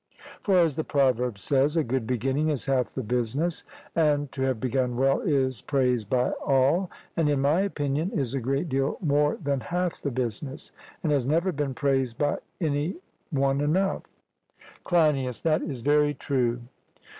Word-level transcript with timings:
For 0.39 0.57
as 0.57 0.75
the 0.75 0.83
proverb 0.83 1.37
says, 1.37 1.77
'a 1.77 1.83
good 1.83 2.07
beginning 2.07 2.49
is 2.49 2.65
half 2.65 2.89
the 2.95 3.03
business'; 3.03 3.63
and 3.95 4.31
'to 4.31 4.41
have 4.41 4.59
begun 4.59 4.97
well' 4.97 5.19
is 5.19 5.61
praised 5.61 6.09
by 6.09 6.31
all, 6.43 6.89
and 7.15 7.29
in 7.29 7.39
my 7.39 7.61
opinion 7.61 8.09
is 8.11 8.33
a 8.33 8.39
great 8.39 8.67
deal 8.67 8.97
more 8.99 9.37
than 9.43 9.59
half 9.59 10.01
the 10.01 10.09
business, 10.09 10.71
and 11.03 11.11
has 11.11 11.23
never 11.27 11.51
been 11.51 11.75
praised 11.75 12.17
by 12.17 12.39
any 12.59 12.95
one 13.29 13.61
enough. 13.61 14.01
CLEINIAS: 14.85 15.41
That 15.41 15.61
is 15.61 15.81
very 15.83 16.15
true. 16.15 16.61